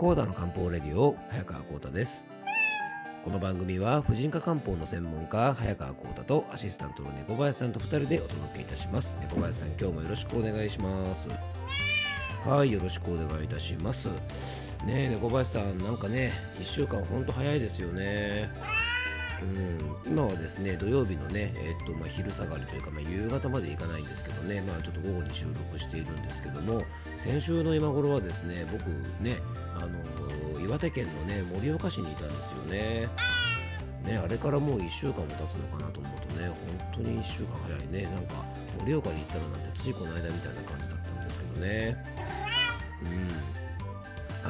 [0.00, 2.26] コーダの漢方レディオ早川幸太です。
[3.22, 9.18] この番組は婦人科漢方の専門家早川幸太とアシスタントの猫林さんと2人でお届けいたします。
[9.20, 11.28] 猫林さん今日もよろしくお願いします。
[12.48, 14.08] はいよろしくお願いいたします。
[14.86, 18.48] ねえ猫林さんなんかね1週間ほんと早いですよね。
[19.42, 26.82] うん今はですね土曜日のね、えっとまあ、昼下がりというか、まあ、夕方まで行かないんですけどね、まあ、ちょっと午後に収録しているんですけども
[27.16, 28.84] 先週の今頃はですね僕
[29.22, 29.38] ね、
[29.76, 33.08] あの岩手県のね盛岡市にいたんですよね。
[34.04, 36.56] ね、あれからもう1週間も経つのかなと思うとね、本
[36.94, 38.44] 当に1週間早いね、なんか
[38.84, 42.19] 盛岡に行ったらなんてついこの間みたいな感じだったんですけどね。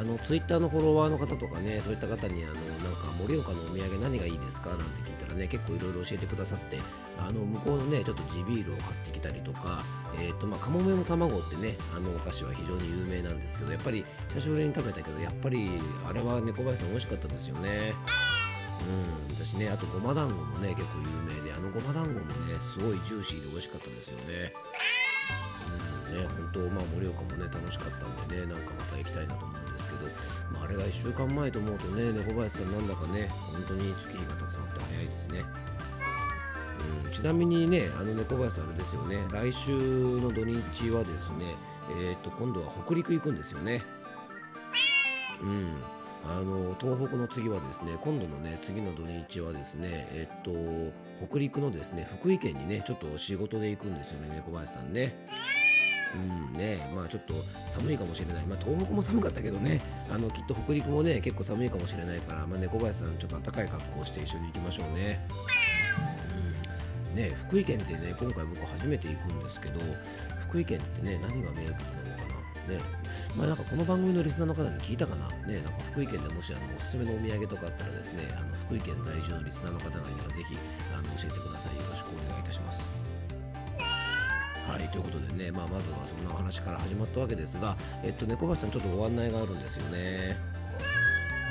[0.00, 4.70] あのツイッターのフォロワーの方とかね、そういった方にあのなんか盛岡のお土産何がいいですか？
[4.70, 6.78] なんて聞いたらね、結構いろいろ教えてくださって、
[7.18, 9.84] あの向こうのね、ちょっと地ビールを買ってきたりとか、
[10.18, 15.68] えーとまあ、カモメの卵ってね、あのお菓子は非常に有名なんですけど、やっぱり久しぶりに食べたけど、やっぱり
[16.08, 17.92] あれは猫林さん美味しかったですよね。
[18.80, 22.16] うん、私ね、あとごま団子もね、結構有名で、あのごま団子も
[22.48, 24.54] ね、すごいジューシーで美味しかったですよね。
[26.08, 30.10] うん、ね、本当、まあ、盛岡もね、楽しかったんでね、なんかまた行きたいなと思うんですけど、
[30.52, 35.44] まあ、あれが1週間前と思うとね、猫林さんなんだかね、本当に月日が経つのって早いですね。
[37.04, 41.56] うん、ちなみにね、あの猫林さんあれですよね、来週の土日はですね、
[42.00, 43.82] えっ、と、今度は北陸行くんですよね。
[45.42, 46.00] うん。
[46.24, 50.52] あの東北の次はですね今度のね次の土日はですねえっと
[51.26, 55.14] 北陸のですね福井県にねちょっと仕事で行くんですよね猫林さんね。
[56.14, 57.34] うんねまあちょっと
[57.68, 59.80] 寒いかもしれない、まあ、東北も寒かったけどね。
[60.10, 65.20] あのきっと北陸もね結構寒いかもしれないから、まあ、猫林さんちょっと暖かい格好をして一緒に行きましょうね。
[67.10, 67.16] うん。
[67.16, 69.80] ね福井県ってね今回僕初めて行くんですけど
[70.48, 71.80] 福井県ってね何が名物なのか
[72.68, 72.74] な。
[72.74, 72.80] ね。
[73.36, 75.28] まあなんかこの番組のリスナーの方に聞いたかな。
[75.46, 80.56] ねなんか福井県でもしあのおすすめのお土産とかあったらですねあの福井県在住のリスナーの方がいたらぜひ
[80.92, 81.76] あの教えてください。
[81.76, 83.19] よろしくお願いいたします。
[84.70, 90.36] はいということでね、まあ、まずはそんなお話から始まったわけですが、えっと、猫橋さん、ちょっとご案内があるんですよね。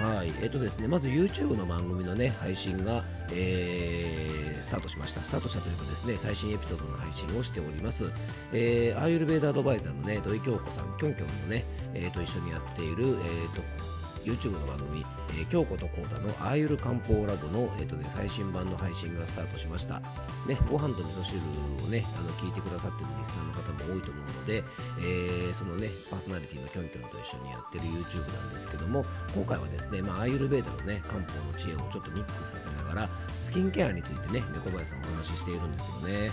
[0.01, 3.03] はい、えっとですね、まず YouTube の番組のね、配信が、
[3.33, 5.21] えー、スタートしました。
[5.21, 8.05] スタートしたというかですね、最新エピソードの配信をしております。
[8.53, 13.89] えー、アーユルベーダアドバイザーのね、土井京子さん、きょんきょんのね、えー、と一緒にやっている、えーと
[14.29, 19.99] YouTube の番組、えー、京子とコータのアーユル漢方ラボの、えーとね、最新版の配信がスタートしました。
[20.47, 21.39] ね、ご飯と味噌汁
[21.85, 24.63] をね、あの聞いてくださってるリスナーの方も多いと思うので、
[24.99, 36.31] えーそのね、パーソナリティのキョンキョンと一緒にやってる YouTube なんですけども、今回はですね、まあ、アーユルベーダのね、漢方の知恵をちょっとミックスさせながら、スキンケアについてね、猫林さんお話ししているんですよね。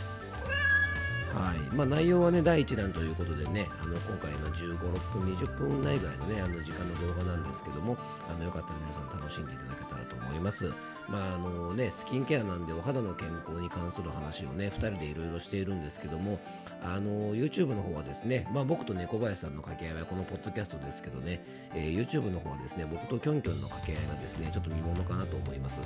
[1.35, 7.97] はいまあ、内容はね第1弾ということでねあの今回今15、6分、20分内ぐらいのねあの時間の動画なんですけども
[8.31, 10.73] あのよかったら皆さん楽しんでいただけたらと思います。
[11.09, 16.41] まああのね、スキンケアなんでお肌の健康に関する話をね2人でいろいろしているんですけども
[16.83, 21.45] あの YouTube の方はですね、まあ、僕と猫林さんの掛け合いはこのポッドキャストですけどね、
[21.75, 25.81] えー YouTube の方はですね僕とキョンキョンの掛け合いがですねちょっと見ものかなと思います。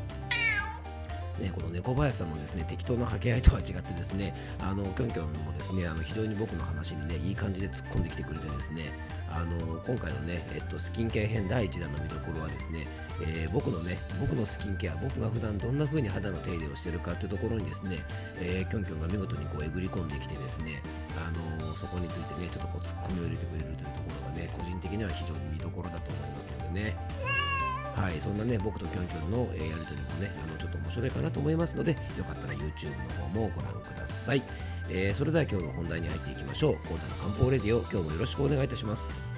[1.41, 8.93] ね、この猫林さんのですね適当な掛け合いとは違ってですねあのキョンキョンもですねあの非常に僕の話にねいい感じで突っ込んできてくれてですね
[9.33, 12.87] あの今回のね、えっと、スキンケア編第1弾の見どころはですね、
[13.23, 17.99] えー僕のね僕のスキンケア僕が普段どんな風に肌の手入れをしてるかっていうところにですね、
[18.41, 20.83] えーキョンキョンが見事にこうえぐり込んできてですね
[21.17, 21.31] あ
[21.61, 27.60] のそこについてねちょっとこうツッコミを入れてくれるというところがね個人的には非常に見どころだと思いますのでね。
[28.01, 34.43] はい、そんなね、僕とキョンキョンの、えーやりとりもね、あのちょっと面白いかなと思いますので、よかったら YouTube の方もご覧ください。
[34.89, 36.75] えーそれでは今日の本題に入っていきましょう。
[36.89, 39.30] コータの漢方レディオ、今日もよろしくお願いいたします。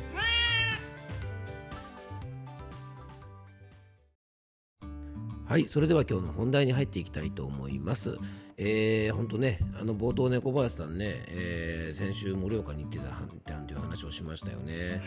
[5.53, 8.17] はい、それでは今日の本題に入っていきたいと思います。
[8.57, 15.03] えー、ほんとね、あの冒頭ね、小林さんね、えー先週盛岡に行ってたなんていう話をしましたよね。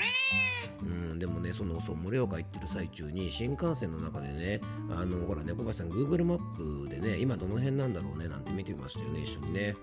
[0.83, 4.61] うん、でもね、そのそう盛岡行ってる最中に新幹線の中でね、
[4.91, 9.75] あのほら、猫林さん、Google マップでね、今どの辺なんだろうねなんて見てましたよね、一緒にね。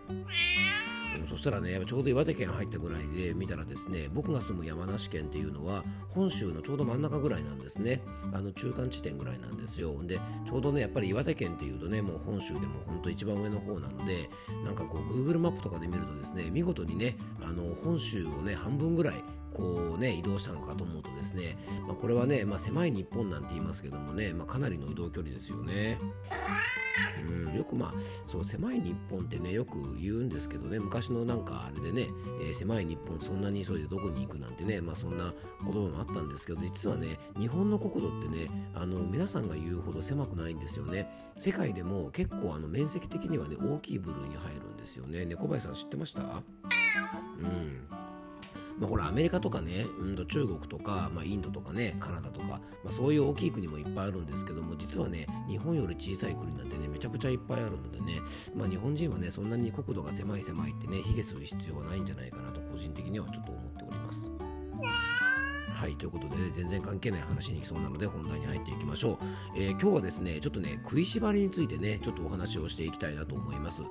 [1.28, 8.02] そしたらね、ちょうど岩手県入ったぐらいで見たらですね、僕が住む山梨県っていうのは、本州のちょうど真ん中ぐらいなんですね。
[8.32, 10.02] あの中間地点ぐらいなんですよ。
[10.04, 14.28] で、ちょうどね、やっぱり岩手県っていうとね、もう本州でも本当一番上の方なので、
[14.64, 25.98] なんかこう、Google マップとかで見るとですね、見事にね、あの本州をね、半分ぐらい、こうね、移動したのかと思うとですね、まあ、これはね、まあ、狭い日本なんて言いますけどもね、まあ、かなりの移動距離ですよね。
[27.28, 27.92] うん、よくまあ
[28.26, 32.08] そう狭い日本ってねよく言うんですけどね昔のなんかあれでね、
[32.40, 35.32] えー、狭い日本そんなに急いでどこに行くなんてねまあそんな
[35.64, 41.08] 言葉もあったんですけど実はね日本の国土ってねあの皆さんが言うほど狭くないんですよね。
[41.38, 45.24] 世界でも結構あの面積的にはね大きい部類に入るんですよね。
[45.24, 46.20] 猫林さん知ってました？
[46.22, 47.86] うん。
[48.78, 58.20] まあ、ほらアメリカとかね、うん、中国とか、まあ、インドとかねカナダとか、まあ、そういう大きい国もいっぱいあるんですけども実はね日本より小さい国なんてねめちゃくちゃいっぱいあるのでね、
[58.54, 64.30] まあ、日本人はねそんなに国土が狭い狭いってね卑下する必要はないんじゃないかなと個人的にはちょっと思っております。
[65.82, 69.26] はい、ということで、ね、全然関係ない話に行きそうなので本題に入っていきましょう、
[69.56, 73.82] えー、今日はですねちょっとね食いしばりについてねちょっとお話をしていきたいなと思います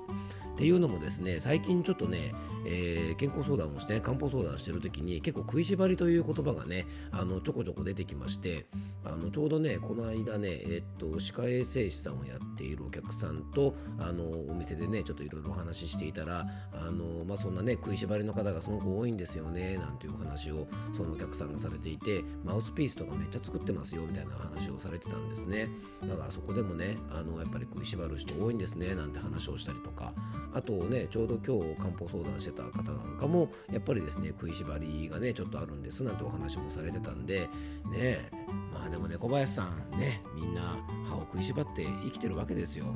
[0.53, 2.33] っていうのもですね最近ちょっとね、
[2.65, 8.67] えー、健康相談をして、ね、漢方相談してる時に結構食いしばりという言葉がねあのちょこちょこ出てきまして
[9.03, 25.69] あのちょうどねこの間ねえっと歯科衛生士さんをやっているお客さんとあのお店でねちょっといろいろお話ししていたらあの、まあ、そんなね食いしばりの方がすごく多いんですよねなんていう話をそのお客さんがされていてマウスピースとかめっちゃ作ってますよみたいな話をされてたんですね。
[26.07, 30.13] だからそこでもねあのやっぱり食いしばる人多いんですねなんて話をしたりとか。
[30.53, 37.49] あとねちょうど今日漢方相談してた方なんかもやっぱりですね食いしばりがねちょっとあるんですなんてお話もされてたんでね
[37.93, 38.31] え
[38.73, 40.77] まあでもね小林さんねみんな
[41.07, 42.95] 歯を食いしばって生きてるわけですよ。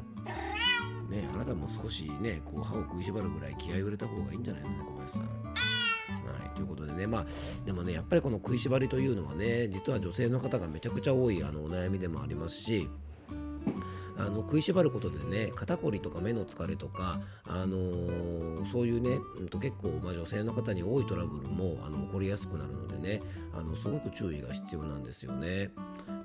[1.09, 5.65] ねあなたも少しねこう歯を食いしばるぐらい気合い入れた方がいいんじゃないのね小林さん。
[6.25, 7.25] はい、ということでね、まあ、
[7.65, 12.89] でもね、やっぱりこの食いしばりというのはね、実は女性の方がめちゃくちゃ多いあのお悩みでもありますし、
[14.17, 23.21] あの食いしばることでね肩こりとか目の疲れとか、あのー、そういうね、うん、と結構、まあ、女性の方に多いトラブルもあの起こりやすくなるのでね
[23.53, 25.71] あのすごく注意が必要なんですよね。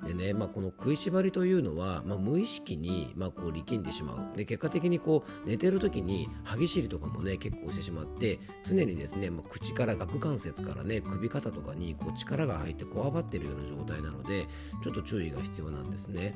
[0.05, 14.47] でね、まあ、この食いしばりというのは、まあ、無意識に、まあ、こう力んでしまうで結果的にこう寝てる時に歯ぎしりとかもね結構してしまって常にですね、まあ、口から顎関節からね首肩とかにこう力が入ってこわばっているような状態なので
[14.83, 16.33] ちょっと注意が必要なんですね。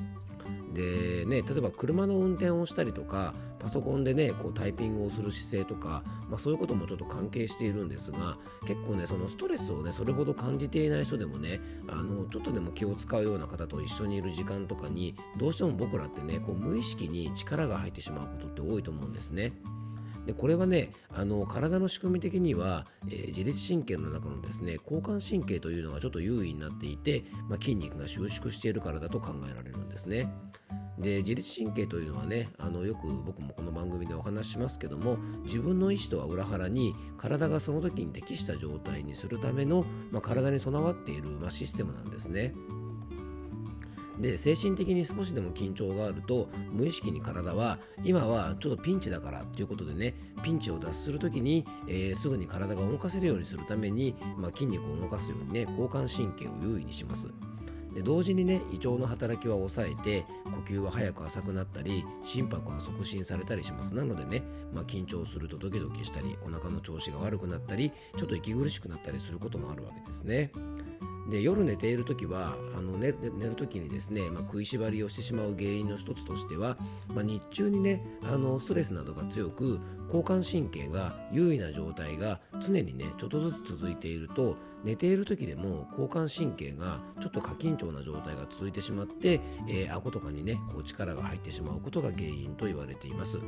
[0.72, 19.52] でね例えば車の運転をしたりとかパソコンでねこうタイピングをする姿勢とか、まあ、そういうこともちょっと関係しているんですが結構ねそのストレスをねそれほど感じていない人でもねあのちょっとでも気を使うような方と一緒にいる時間とかにどうしても僕らってねこう無意識に力が入ってしまうことって多いと思うんですね。
[20.26, 30.28] でこれはねあの体の仕組み的には、えー、自律神経の中のですね交感神経というのがちょっと優位になっていて、まあ、筋肉が収縮しているからだと考えられるんですね。
[30.98, 42.54] で自律神経というのはねあのよく僕もこの番組でお話ししますけども自分の意思とは裏腹に体がその時に適した状態にするための、まあ、体に備わっている、まあ、システムなんですね。
[44.18, 57.28] で精神的に少しでも緊張があると無意識に体は今はちょっとピンチだからということでねピンチを脱する時に、えー、すぐに体が動かせるようにするために、まあ、筋肉を動かすようにね交感神経を優位にします。
[57.96, 63.94] で同時にね胃腸の働きは抑えて呼吸は早く浅くなったり心拍は促進されたりします。
[63.94, 64.42] なのでね、
[64.74, 70.52] まあ、緊張するとドキドキしたりお腹の調子が悪くなったりちょっと息苦しくなったりすることもあるわけですね。
[71.28, 76.76] で夜寝ている時はあの寝寝る時にですね、まあ、食いしばりをしてしまう原因の一つとしては、
[77.14, 93.40] まあ、日中にねあのストレスなどが強く交感神経が優位な状態が常にねちょっとずつ続いていると寝ている時でも交感神経がちょっと過緊張な状態が続いてしまって、えー、顎とかにねこう力が入ってしまうことが原因と言われています。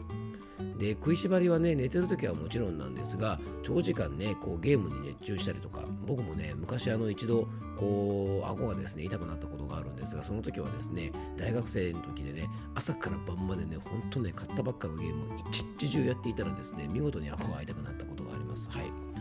[0.78, 19.18] で食いしばりはね寝てる時はもちろんなんですが長時間ねこうゲームに熱中したりとか僕もね昔あの一度こう顎がですね痛くなったことがあるんですがその時はですね大学生の時でね朝から晩までねほんとね買ったばっかのゲームを一日中やっていたらですね見事に顎が痛くなったことがありますはい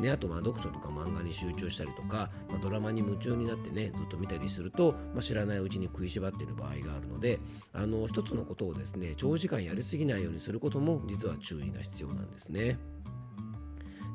[0.00, 7.38] ね、あとまあ読書とか漫画に集中したりとか、まあ、ドラマに夢中になってねずっと見たりすると、まあ、知らないうちに食いしばっている場合があるので
[7.74, 12.78] あの一つのことをですね長時間やりすぎないようにすることも実は注意が必要なんですね。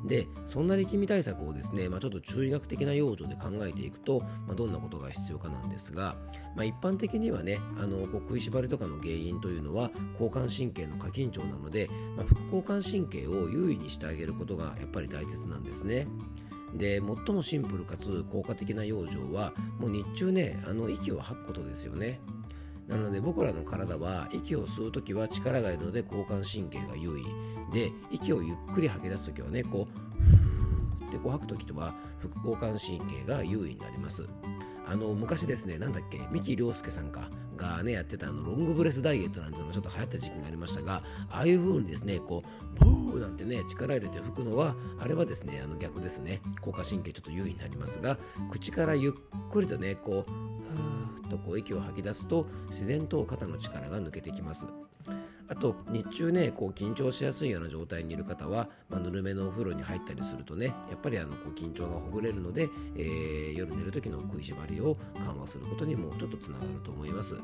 [0.06, 6.16] でそんな力み対策をですね、まあ、ちょっと中医学的な養生で考えていくと、まあ、どんなことが必要かなんですが、
[6.54, 16.06] まあ、一般的にはねあのこう食いしばりとかの原因というのは交感神経の過緊張なので、ま、副交感神経を優位にしてあげることがやっぱり大切なんですね。
[16.74, 22.20] で最もシンプルかつ効果的な養生はもう日中ねあの息を吐くことですよね。
[22.88, 27.24] なので僕らの体は息を吸う時は力がいるので交感神経が優位。
[27.72, 34.28] で息をゆっくり吐き出す時はねこうってこう吐く時とは副交感神経が優位になります。
[34.88, 42.44] あの昔ですねなんだっけ三木亮介さんかがねやってたあのロングブレスダイエットなんてのがちょっと流行った時期がありましたがああいう風にですねこ
[42.80, 48.16] うブーなんてね力入れて吹くのはあれはですねあの逆ですね交感神経ちょっと優位になりますが
[48.50, 49.12] 口からゆっ
[49.50, 54.66] くりとねこうふーっとこう息を吐き出すと自然と肩の力が抜けてきます
[55.48, 67.36] あと日中ねこう緊張しやすいような状態にいる方は、まあ、ぬるめのお風呂に入ったりするとねやっぱりあのこう緊張がほぐれるので、えー、夜寝る時の食いしばりを緩和することにもちょっとつながると思います。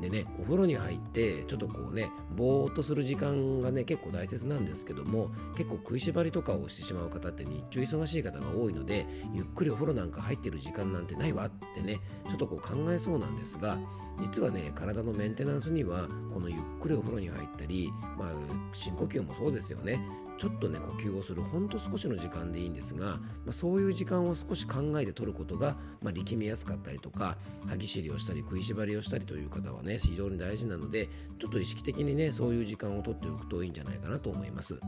[0.00, 13.78] でねお風呂に入ってちょっとこうねぼーっとする時間がね結構大切なんですけども結構食いしばりとかをしてしまう方って日中忙しい方が多いのでゆっくりお風呂なんか入ってる時間なんてないわってねちょっとこう考えそうなんですが
[14.20, 18.28] 実はね体のメンテナンスにはこのゆっくりお風呂に入ったり、まあ、
[18.72, 20.00] 深呼吸もそうですよね。
[20.40, 23.06] ちょっとね呼吸をするほんと少しの時間でいいんですが、
[23.44, 27.36] まあ、そういう時間を少し考えて取ることが、まあ、力みやすかったりとか
[27.68, 34.80] 歯ぎしりをしたり食いしばりをしたりという方はね非常に大事なのでちょっと意識的にねそういう時間を取っておくといいんじゃないかなと思います。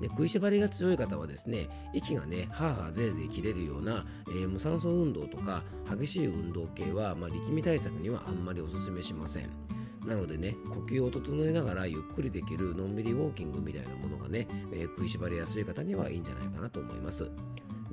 [0.00, 9.63] で食いしばりが強い方はですね息がねはあはあぜいぜい切れるような、えー、無酸素運動とか激しい運動系は、まあ、力み対策にはあんまりおすすめしません
[10.06, 17.30] なのでね呼吸を整えながらゆっくりできるのんびりウォーキングみたいなものがね、えー、食いしばりやすい方にはいいんじゃないかなと思います。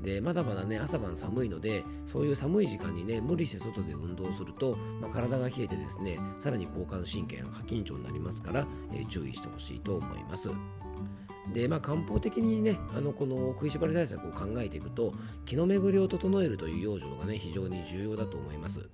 [0.01, 10.49] でまだまだね朝晩寒いのでそういう寒い時間にね無理して外で運動すると、まあ、体が冷えてですねさらに交感神経が過緊張になりますから、えー、注意してほしいと思います。
[11.53, 15.11] でまあ、漢方的にねあのこの食いしばり対策を考えていくと
[15.43, 18.87] 気の巡りを整えるという養生がね非常に重要だと思います。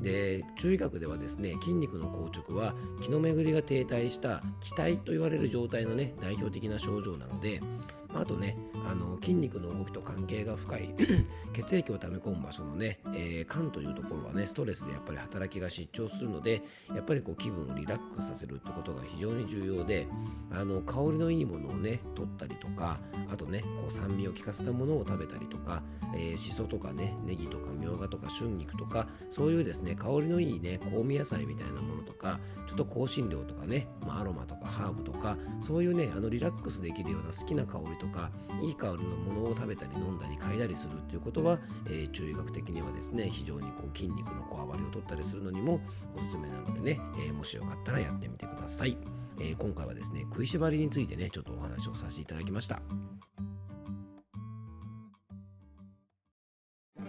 [0.00, 7.60] で中医学ではですね筋肉の硬直は気の巡りが停滞した気体と言われる状態のね代表的な症状なので
[8.12, 8.56] まあ、あとね
[8.88, 10.94] あの筋肉の動きと関係が深い
[11.52, 16.62] 血液を溜め込む場所のね、えー、肝というところはねストレスでやっぱり働きが失調するので
[16.94, 20.06] やっぱりこう気分をリラックスさせるってことが非常に重要で
[20.50, 22.98] あの香りのいいものをね取ったりとか
[23.30, 25.82] あとねこう酸味を効かせたものを食べたりとか、
[26.14, 38.30] えー、しそとかねネギとかみょうがとか春菊とかそういうですね香りのいいね香味野菜みたいなものとかちょっと香辛料とかね、まあ、アロマとかハーブとかそういうねあのリラックスできるような好きな香りとか
[38.62, 45.80] いい香りのものを食べたり飲んだり嗅いだりするっていうことは、えー、中医学的にはですね非常にこう筋肉のこわばりを取ったりするのにも
[46.16, 48.96] おすすめなのでね、えー、もしよかったらやってみてください、
[49.40, 52.80] えー、今回はですね食いしばりについてねちょっとお話をさせていただきました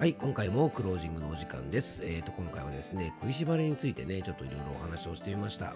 [0.01, 2.03] はい、今回もクロージングのお時間です。
[2.03, 5.75] えっ、ー、と、今回はですね、食いしばりについてね、ちょっといろいろお話をしてみました。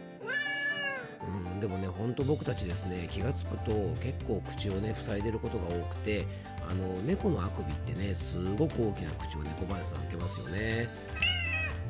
[1.27, 6.25] うん、でもね、ほんと僕たちですね、気がつくと結構口をね、塞いでることが多くて、
[6.70, 10.89] あの、猫のあくびってね、すごく大きな口を猫林さん開けますよね。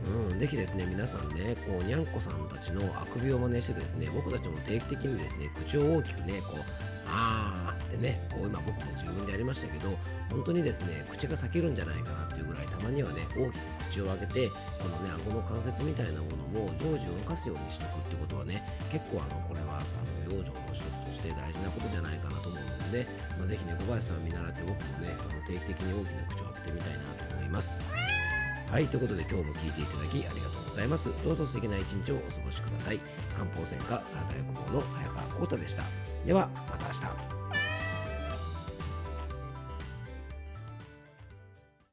[0.06, 9.98] うん、ぜひですね、皆さんね、こう、にゃんこさんたちのあくびを真似してですね、僕たちも定期的にですね、口を大きくね、こう、あーってね、こう今僕も自分でやりましたけど、
[10.30, 23.08] 本当にですね、口が裂けるんじゃないかなっていうぐらい、たまにはね、大きく口を開けて、このね、顎の関節みたいなものも常時動かすようにしとくってことはね、結構あの、これは、あの、養生の一つとして大事なことじゃないかなと思うので、
[23.38, 27.80] まあ、ぜひね、小林さんを見習って僕もね、あの定期的に大きな口を開けてみたいなと思います。
[28.72, 31.10] はい、ということで今日も聞いていただきありがとうございます。
[31.24, 33.00] どうぞ素敵な一日をお過ごしください。
[33.36, 35.84] 漢方専科サータ薬房の早川浩太でした。
[36.26, 36.94] では、また明
[37.30, 37.35] 日。